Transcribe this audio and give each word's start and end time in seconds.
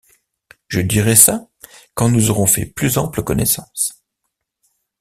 Je 0.67 0.79
dirai 0.79 1.15
ça 1.15 1.47
quand 1.93 2.09
nous 2.09 2.31
aurons 2.31 2.47
fait 2.47 2.65
plus 2.65 2.97
ample 2.97 3.23
connaissance. 3.23 4.03